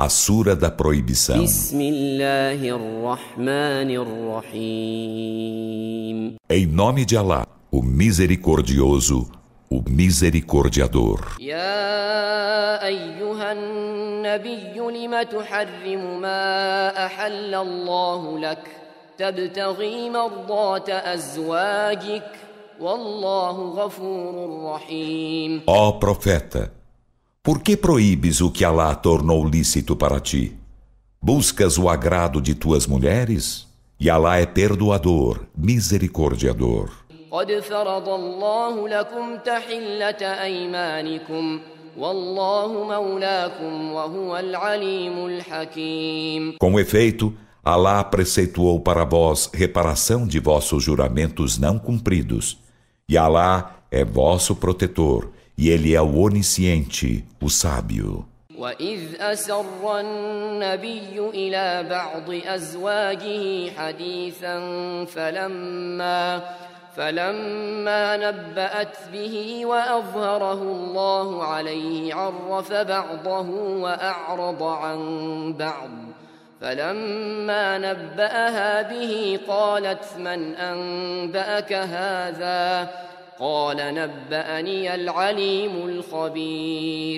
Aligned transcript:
A 0.00 0.08
Sura 0.08 0.56
da 0.56 0.70
Proibição. 0.70 1.42
بسم 1.44 1.80
الله 1.80 2.68
الرحمن 2.76 3.90
الرحيم 5.02 6.36
Em 6.50 6.66
nome 6.66 7.04
de 7.04 7.16
Alá, 7.16 7.46
o 7.70 7.82
Misericordioso, 7.82 9.30
o 9.70 9.82
Misericordiador. 9.88 11.20
يا 11.40 12.86
أيها 12.86 13.52
النبي 13.52 14.78
لم 15.06 15.22
تحرم 15.22 16.20
ما 16.20 17.06
أحل 17.06 17.54
الله 17.54 18.38
لك 18.38 18.64
تبتغي 19.18 20.10
مرضات 20.10 20.90
أزواجك 20.90 22.30
والله 22.80 23.50
غفور 23.52 24.64
رحيم 24.74 25.62
Ó 25.66 25.92
profeta, 26.00 26.70
por 27.46 27.60
que 27.60 27.76
proíbes 27.76 28.40
o 28.40 28.50
que 28.50 28.64
Alá 28.64 28.94
tornou 28.94 29.44
lícito 29.44 29.96
para 29.96 30.20
ti? 30.20 30.56
Buscas 31.20 31.76
o 31.78 31.88
agrado 31.88 32.40
de 32.40 32.54
tuas 32.54 32.86
mulheres? 32.86 33.66
E 33.98 34.08
Alá 34.08 34.38
é 34.38 34.46
perdoador, 34.46 35.40
misericordiador. 35.56 37.02
قد 37.32 37.60
فرض 37.60 38.08
الله 38.08 38.88
لكم 38.88 39.36
تحلة 39.36 40.22
أيمانكم 40.42 41.60
والله 41.98 42.84
مولاكم 42.84 43.92
وهو 43.92 44.36
العليم 44.36 45.26
الحكيم 45.26 46.56
Com 46.58 46.78
efeito, 46.78 47.32
Alá 47.64 48.04
preceituou 48.04 48.80
para 48.80 49.04
vós 49.04 49.48
reparação 49.54 50.26
de 50.26 50.38
vossos 50.40 50.82
juramentos 50.84 51.58
não 51.58 51.78
cumpridos. 51.78 52.58
E 53.08 53.16
Alá 53.16 53.76
é 53.90 54.04
vosso 54.04 54.54
protetor, 54.56 55.30
e 55.57 55.69
Ele 55.69 55.95
é 55.95 56.01
o 56.01 56.19
onisciente, 56.19 57.25
o 57.41 57.49
sábio. 57.49 58.25
وإذ 58.57 59.21
أسر 59.21 59.99
النبي 59.99 61.19
إلى 61.19 61.85
بعض 61.89 62.29
أزواجه 62.45 63.71
حديثا 63.71 64.55
فلما 65.05 66.41
فلما 66.95 68.17
نبأت 68.17 68.97
به 69.13 69.65
وأظهره 69.65 70.61
الله 70.61 71.43
عليه 71.43 72.15
عرف 72.15 72.73
بعضه 72.73 73.49
وأعرض 73.85 74.63
عن 74.63 74.99
بعض 75.53 75.89
فلما 76.61 77.77
نبأها 77.77 78.81
به 78.81 79.39
قالت 79.47 80.05
من 80.17 80.55
أنبأك 80.55 81.73
هذا 81.73 82.89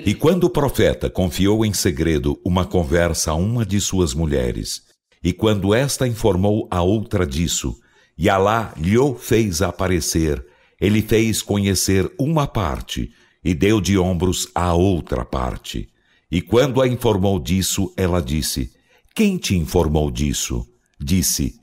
E 0.06 0.14
quando 0.14 0.44
o 0.44 0.50
profeta 0.50 1.08
confiou 1.08 1.64
em 1.64 1.72
segredo 1.72 2.38
uma 2.44 2.64
conversa 2.64 3.30
a 3.30 3.34
uma 3.34 3.64
de 3.64 3.80
suas 3.80 4.12
mulheres, 4.12 4.82
e 5.22 5.32
quando 5.32 5.74
esta 5.74 6.06
informou 6.06 6.66
a 6.70 6.82
outra 6.82 7.26
disso, 7.26 7.78
e 8.16 8.28
Alá 8.28 8.74
lhe 8.76 8.96
fez 9.18 9.62
aparecer, 9.62 10.44
ele 10.80 11.02
fez 11.02 11.42
conhecer 11.42 12.10
uma 12.18 12.46
parte 12.46 13.10
e 13.44 13.54
deu 13.54 13.80
de 13.80 13.98
ombros 13.98 14.48
a 14.54 14.74
outra 14.74 15.24
parte. 15.24 15.88
E 16.30 16.40
quando 16.40 16.80
a 16.80 16.86
informou 16.86 17.38
disso, 17.38 17.92
ela 17.96 18.20
disse: 18.20 18.70
Quem 19.14 19.36
te 19.36 19.56
informou 19.56 20.10
disso? 20.10 20.66
Disse: 20.98 21.54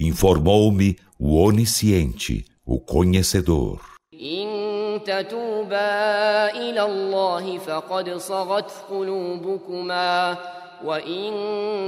Informou-me 0.00 0.96
o 1.18 1.36
onisciente, 1.36 2.44
o 2.64 2.80
conhecedor. 2.80 3.95
إن 4.15 4.99
تتوبا 5.05 6.51
إلى 6.51 6.83
الله 6.83 7.57
فقد 7.57 8.17
صغت 8.17 8.71
قلوبكما 8.89 10.37
وإن 10.83 11.31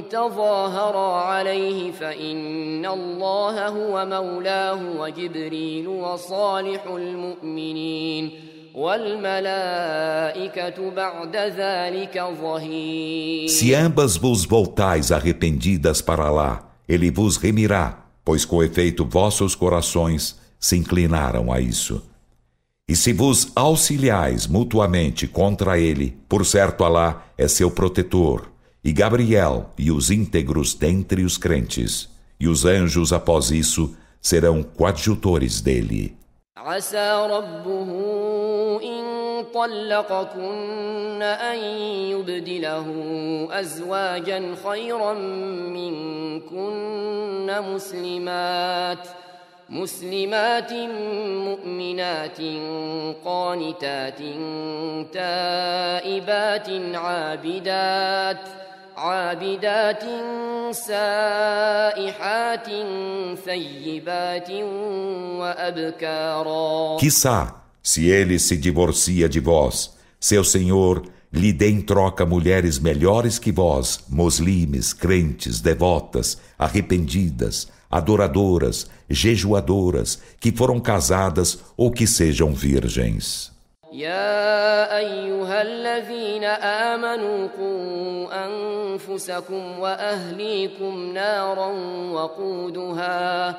تظاهرا 0.09 1.21
عليه 1.21 1.91
فإن 1.91 2.85
الله 2.85 3.67
هو 3.67 4.05
مولاه 4.05 4.79
وجبريل 4.99 5.88
وصالح 5.88 6.85
المؤمنين 6.85 8.31
والملائكة 8.75 9.72
بعد 10.91 11.35
ذلك 11.35 12.23
ظهير 12.41 13.50
Se 13.50 13.75
ambas 13.75 14.17
vos 14.17 14.45
voltais 14.45 15.11
arrependidas 15.11 16.01
para 16.01 16.31
lá, 16.31 16.69
ele 16.88 17.11
vos 17.11 17.38
remirá, 17.38 18.06
pois 18.23 18.45
com 18.45 18.63
efeito 18.63 19.06
vossos 19.06 19.56
corações 19.56 20.39
se 20.59 20.78
inclinaram 20.78 21.51
a 21.51 21.59
isso. 21.59 22.06
E 22.88 22.95
se 22.95 23.13
vos 23.13 23.51
auxiliais 23.56 24.45
mutuamente 24.45 25.28
contra 25.28 25.79
ele, 25.79 26.17
por 26.28 26.45
certo 26.45 26.84
Alá 26.84 27.25
é 27.38 27.47
seu 27.47 27.72
protetor, 27.72 28.51
e 28.84 28.91
Gabriel 28.91 29.69
e 29.78 29.89
os 29.89 30.11
íntegros 30.11 30.73
dentre 30.73 31.23
os 31.23 31.38
crentes, 31.38 32.09
e 32.39 32.47
os 32.47 32.66
anjos 32.66 33.13
após 33.13 33.51
isso 33.51 33.95
serão 34.22 34.61
coadjutores 34.61 35.61
dele. 35.61 36.16
عسى 36.63 37.28
ربه 37.31 37.89
إن 38.84 39.03
طلقكن 39.53 41.22
أن 41.22 41.57
يبدله 42.11 42.88
أزواجا 43.51 44.56
خيرا 44.63 45.13
منكن 45.75 47.47
مسلمات 47.73 49.07
مسلمات 49.69 50.73
مؤمنات 51.44 52.41
قانتات 53.25 54.19
تائبات 55.13 56.69
عابدات 56.95 58.47
عابدات 58.97 60.03
سائحات 60.72 62.67
ثيبات 63.45 64.51
وأبكارا 65.39 66.97
Quissá, 67.00 67.56
se 67.81 68.07
ele 68.07 68.39
se 68.39 68.56
divorcia 68.57 69.28
de 69.28 69.39
vós, 69.39 69.97
seu 70.19 70.44
senhor 70.44 71.03
lhe 71.31 71.51
dê 71.51 71.69
em 71.69 71.81
troca 71.81 72.25
mulheres 72.25 72.78
melhores 72.78 73.39
que 73.39 73.51
vós, 73.51 74.03
muslimes, 74.07 74.94
crentes, 74.94 75.59
devotas, 75.59 76.38
arrependidas, 76.59 77.67
adoradoras, 77.89 78.89
jejuadoras, 79.09 80.19
que 80.39 80.51
foram 80.51 80.79
casadas 80.79 81.59
ou 81.78 81.91
que 81.91 82.07
sejam 82.07 82.53
virgens. 82.53 83.53
يا 83.94 84.97
أيها 84.97 85.61
الذين 85.61 86.44
آمنوا 86.44 87.47
قوا 87.57 88.45
أنفسكم 88.45 89.79
وأهليكم 89.79 91.13
نارا 91.13 91.67
وقودها 92.11 93.56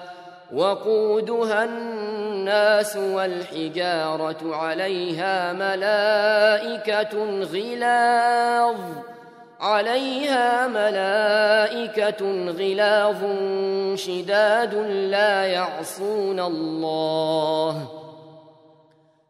وقودها 0.52 1.64
الناس 1.64 2.96
والحجارة 2.96 4.56
عليها 4.56 5.52
ملائكة 5.52 7.14
غلاظ 7.42 8.80
عليها 9.60 10.68
ملائكة 10.68 12.50
غلاظ 12.50 13.20
شداد 13.94 14.74
لا 15.10 15.46
يعصون 15.46 16.40
الله 16.40 17.88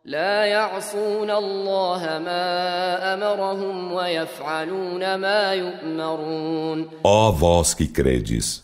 لا 0.04 0.44
يعصون 0.44 1.30
الله 1.30 2.00
ما 2.18 3.14
أمرهم 3.14 3.92
ويفعلون 3.92 5.14
ما 5.14 5.52
يؤمرون 5.52 6.88
Ó 7.02 7.32
vós 7.32 7.74
que 7.74 7.86
credes, 7.86 8.62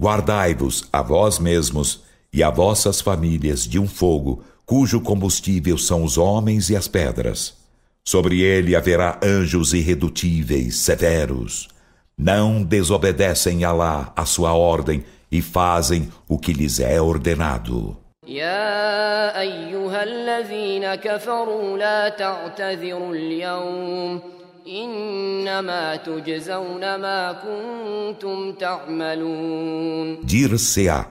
guardai-vos 0.00 0.84
a 0.92 1.02
vós 1.02 1.38
mesmos 1.38 2.00
e 2.32 2.42
a 2.42 2.50
vossas 2.50 3.00
famílias 3.00 3.64
de 3.64 3.78
um 3.78 3.86
fogo 3.86 4.42
cujo 4.64 5.00
combustível 5.00 5.78
são 5.78 6.02
os 6.02 6.18
homens 6.18 6.70
e 6.70 6.76
as 6.76 6.88
pedras. 6.88 7.59
Sobre 8.04 8.40
ele 8.40 8.76
haverá 8.76 9.18
anjos 9.22 9.72
irredutíveis, 9.72 10.76
severos. 10.76 11.68
Não 12.16 12.62
desobedecem 12.62 13.64
a 13.64 13.68
Alá, 13.68 14.12
a 14.16 14.24
sua 14.24 14.52
ordem, 14.54 15.04
e 15.30 15.42
fazem 15.42 16.08
o 16.28 16.38
que 16.38 16.52
lhes 16.52 16.80
é 16.80 17.00
ordenado. 17.00 17.96
يا 18.28 19.40
أيها 19.40 20.02
الذين 20.02 20.94
كفروا 20.94 21.78
لا 21.78 22.08
تعتذروا 22.08 23.14
اليوم 23.14 24.20
إنما 24.66 25.96
تجزون 25.96 26.94
ما 26.96 27.32
كنتم 27.32 28.52
تعملون 28.52 30.16
Dir-se-á, 30.24 31.06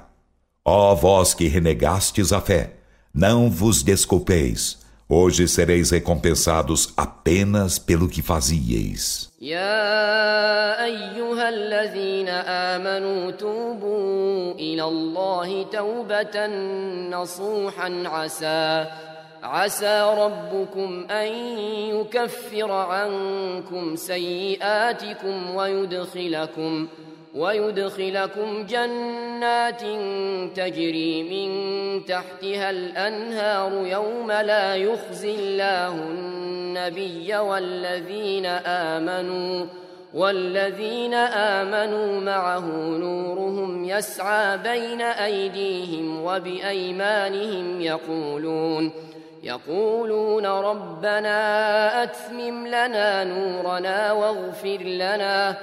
ó 0.66 0.94
vós 0.94 1.34
que 1.34 1.48
renegastes 1.48 2.34
a 2.34 2.42
fé, 2.42 2.74
não 3.14 3.50
vos 3.50 3.82
desculpeis, 3.82 4.79
hoje 5.10 5.48
sereis 5.48 5.92
recompensados 5.92 6.94
apenas 6.98 7.78
pelo 7.80 8.08
que 8.08 8.22
fazieis. 8.22 9.30
يا 9.42 10.84
أيها 10.86 11.50
الذين 11.50 12.30
آمنوا 12.30 13.32
توبوا 13.32 14.54
إلى 14.54 14.84
الله 14.84 15.64
توبة 15.64 16.48
نصوحا 17.10 18.04
عسى 18.06 18.86
عسى 19.44 20.16
ربكم 20.18 21.08
أن 21.12 21.28
يكفر 21.94 22.72
عنكم 22.72 23.96
سيئاتكم 23.96 25.56
ويدخلكم 25.56 26.88
ويدخلكم 27.35 28.67
جنات 28.67 29.81
تجري 30.57 31.23
من 31.23 31.51
تحتها 32.05 32.71
الأنهار 32.71 33.87
يوم 33.87 34.33
لا 34.33 34.77
يخزي 34.77 35.35
الله 35.35 35.95
النبي 35.95 37.37
والذين 37.37 38.47
آمنوا 38.67 39.67
والذين 40.15 41.15
آمنوا 41.15 42.21
معه 42.21 42.67
نورهم 42.99 43.85
يسعى 43.85 44.59
بين 44.59 45.01
أيديهم 45.01 46.25
وبأيمانهم 46.25 47.81
يقولون 47.81 48.93
يقولون 49.43 50.47
ربنا 50.47 52.03
أتمم 52.03 52.67
لنا 52.67 53.25
نورنا 53.25 54.13
واغفر 54.13 54.79
لنا 54.83 55.57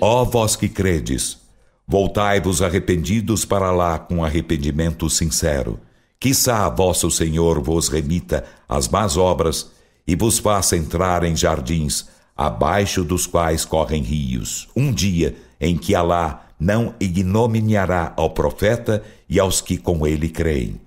Ó 0.00 0.22
oh, 0.22 0.24
vós 0.24 0.56
que 0.56 0.68
credes, 0.68 1.38
voltai-vos 1.86 2.60
arrependidos 2.60 3.44
para 3.44 3.70
lá 3.70 3.96
com 3.96 4.24
arrependimento 4.24 5.08
sincero. 5.08 5.78
Quissá 6.18 6.68
vosso 6.68 7.08
Senhor 7.12 7.60
vos 7.62 7.88
remita 7.88 8.44
as 8.68 8.88
más 8.88 9.16
obras 9.16 9.70
e 10.04 10.16
vos 10.16 10.40
faça 10.40 10.76
entrar 10.76 11.22
em 11.22 11.36
jardins, 11.36 12.08
abaixo 12.36 13.04
dos 13.04 13.24
quais 13.24 13.64
correm 13.64 14.02
rios, 14.02 14.68
um 14.74 14.92
dia 14.92 15.36
em 15.60 15.78
que 15.78 15.94
Alá 15.94 16.48
não 16.58 16.92
ignominiará 16.98 18.12
ao 18.16 18.30
profeta 18.30 19.04
e 19.28 19.38
aos 19.38 19.60
que 19.60 19.78
com 19.78 20.04
ele 20.04 20.28
creem. 20.28 20.80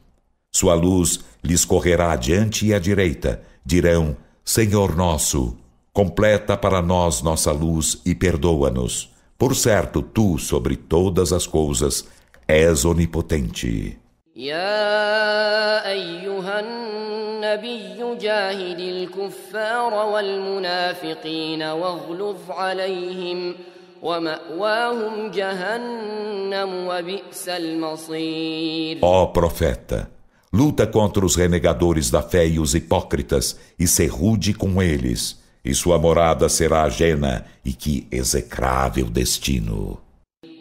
Sua 0.51 0.73
luz 0.73 1.21
lhes 1.41 1.63
correrá 1.63 2.11
adiante 2.11 2.65
e 2.65 2.73
à 2.73 2.79
direita, 2.79 3.41
Dirão: 3.64 4.16
Senhor 4.44 4.94
nosso, 4.96 5.56
completa 5.92 6.56
para 6.56 6.82
nós 6.82 7.22
nossa 7.22 7.52
luz 7.52 8.00
e 8.04 8.14
perdoa-nos. 8.14 9.10
Por 9.38 9.54
certo, 9.54 10.02
tu, 10.02 10.38
sobre 10.38 10.76
todas 10.76 11.32
as 11.32 11.46
coisas, 11.46 12.04
és 12.46 12.84
onipotente. 12.84 13.98
يا 14.36 15.90
أيها 15.90 16.60
النبي 16.60 18.16
جاهد 18.20 18.78
الكفار 18.80 19.94
والمنافقين 19.94 21.62
واغلظ 21.62 22.50
عليهم 22.50 23.54
ومأواهم 24.02 25.30
جهنم 25.30 26.86
وبئس 26.88 27.48
المصير 27.48 28.98
Ó 29.02 29.26
profeta, 29.26 30.08
luta 30.52 30.86
contra 30.86 31.24
os 31.26 31.34
renegadores 31.34 32.10
da 32.10 32.22
fé 32.22 32.46
e 32.46 32.60
os 32.60 32.74
hipócritas 32.74 33.58
e 33.78 33.88
ser 33.88 34.06
rude 34.06 34.54
com 34.54 34.80
eles, 34.80 35.42
e 35.64 35.74
sua 35.74 35.98
morada 35.98 36.48
será 36.48 36.84
ajena 36.84 37.44
e 37.64 37.72
que 37.72 38.06
execrável 38.10 39.10
destino. 39.10 40.04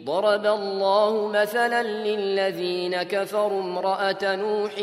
ضرب 0.04 0.46
الله 0.46 1.28
مثلا 1.28 1.82
للذين 1.82 3.02
كفروا 3.02 3.62
امرأة 3.62 4.36
نوح 4.36 4.78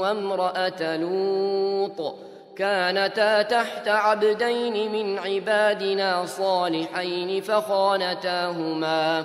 وامرأة 0.00 0.96
لوط 0.96 2.14
كانتا 2.56 3.42
تحت 3.42 3.88
عبدين 3.88 4.92
من 4.92 5.18
عبادنا 5.18 6.26
صالحين 6.26 7.40
فخانتاهما 7.42 9.24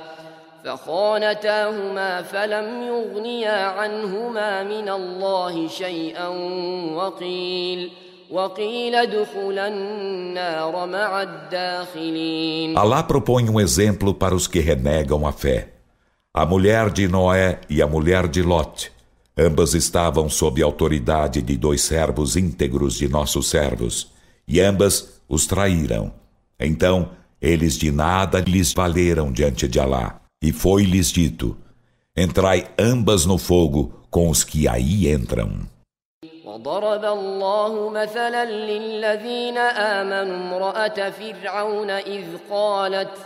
فخانتاهما 0.66 2.22
فلم 2.22 2.84
يغنيا 2.84 3.66
عنهما 3.66 4.64
من 4.64 4.90
الله 4.90 5.68
شيئا 5.68 6.28
وقيل 6.96 7.92
وقيل 8.32 8.96
ادخلا 8.96 9.68
النار 9.68 10.86
مع 10.88 11.22
الداخلين 11.22 12.78
Alá 12.78 13.04
propõe 13.04 13.50
um 13.50 13.60
exemplo 13.60 14.14
para 14.14 14.36
os 14.36 14.48
que 14.48 14.60
renegam 14.60 15.26
a 15.28 15.32
fé. 15.32 15.68
A 16.34 16.46
mulher 16.46 16.90
de 16.90 17.08
Noé 17.08 17.60
e 17.70 17.82
a 17.82 17.88
mulher 17.88 18.28
de 18.28 18.42
Lot. 18.42 18.92
Ambas 19.38 19.74
estavam 19.74 20.30
sob 20.30 20.62
a 20.62 20.66
autoridade 20.66 21.42
de 21.42 21.58
dois 21.58 21.82
servos 21.82 22.36
íntegros 22.38 22.98
de 22.98 23.10
nossos 23.10 23.50
servos, 23.50 24.12
e 24.48 24.62
ambas 24.62 25.22
os 25.28 25.46
traíram. 25.46 26.14
Então, 26.60 27.10
eles 27.42 27.78
de 27.78 27.92
nada 27.92 28.40
lhes 28.40 28.74
valeram 28.74 29.32
diante 29.32 29.68
de 29.68 29.80
Alá. 29.80 30.22
E 30.46 30.52
foi-lhes 30.52 31.12
dito: 31.12 31.58
Entrai 32.16 32.68
ambas 32.78 33.26
no 33.26 33.38
fogo 33.38 33.94
com 34.10 34.30
os 34.30 34.44
que 34.44 34.68
aí 34.68 35.08
entram. 35.08 35.68
وضرب 36.46 37.06
الله 37.06 37.90
مثلا 37.90 38.46
للذين 38.46 39.58
آمنوا 39.58 40.36
امرأة 40.36 41.10
فرعون 41.10 41.90
إذ 41.90 42.26
قالت 42.50 43.18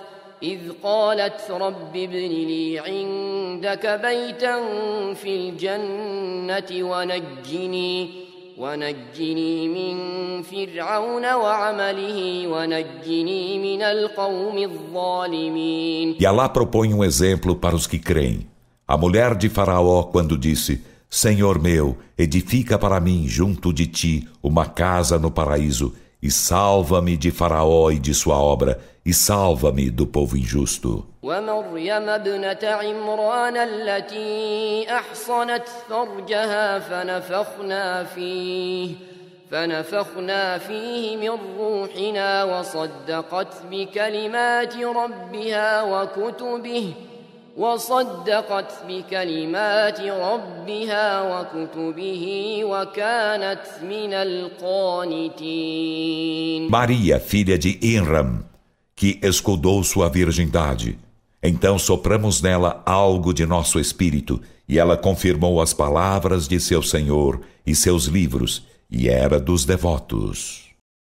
إذ 0.44 0.60
قالت 0.84 1.52
رب 1.52 1.96
ابن 1.96 2.30
لي 2.50 2.80
عندك 2.80 3.88
بيتا 3.88 4.56
في 5.13 5.36
الجنة 5.36 6.69
ونجني 6.72 8.25
ونجني 8.60 9.68
من 9.68 10.42
فرعون 10.44 11.25
وعمله 11.34 12.48
ونجني 12.48 13.60
من 13.60 13.81
القوم 13.81 14.57
الظالمين 14.57 16.16
E 16.19 16.25
Alá 16.25 16.48
propõe 16.48 16.94
um 16.94 17.04
exemplo 17.04 17.56
para 17.56 17.75
os 17.75 17.86
que 17.86 18.00
creem. 18.00 18.48
A 18.88 18.98
mulher 18.98 19.36
de 19.36 19.50
Faraó, 19.50 20.04
quando 20.04 20.38
disse: 20.38 20.81
Senhor 21.10 21.62
meu, 21.62 21.98
edifica 22.18 22.78
para 22.78 23.00
mim 23.00 23.28
junto 23.28 23.74
de 23.74 23.88
ti 23.88 24.28
uma 24.42 24.66
casa 24.66 25.19
no 25.19 25.31
paraíso, 25.31 25.94
e 26.22 26.31
salva-me 26.31 27.17
de 27.17 27.31
Faraó 27.31 27.90
e 27.90 27.99
de 27.99 28.14
sua 28.14 28.37
obra, 28.37 28.78
e 29.05 29.12
salva-me 29.14 29.90
do 29.90 30.06
povo 30.06 30.37
injusto. 30.37 31.06
فنفخنا 39.50 40.58
فيه 40.58 41.17
من 41.17 41.38
روحنا 41.58 42.44
وصدقت 42.44 43.55
بكلمات 43.70 44.76
ربها 44.76 45.82
وكتبه 45.82 46.94
وصدقت 47.57 48.86
بكلمات 48.88 50.02
ربها 50.02 51.22
وكتبه 51.22 52.25
وكانت 52.63 53.62
من 53.84 54.13
القانتين 54.13 55.75
Maria, 56.69 57.19
filha 57.19 57.57
de 57.57 57.80
Inram, 57.81 58.44
que 58.95 59.19
escudou 59.24 59.83
sua 59.83 60.09
virgindade. 60.09 60.97
Então 61.42 61.78
sopramos 61.80 62.42
nela 62.42 62.81
algo 62.85 63.33
de 63.33 63.45
nosso 63.45 63.80
espírito, 63.80 64.42
e 64.68 64.78
ela 64.80 64.97
confirmou 64.97 65.62
as 65.62 65.74
palavras 65.74 66.47
de 66.47 66.59
seu 66.59 66.81
Senhor 66.81 67.40
e 67.66 67.74
seus 67.76 68.06
livros, 68.06 68.66
e 68.90 69.07
era 69.07 69.40
dos 69.40 69.64
devotos. 69.64 70.69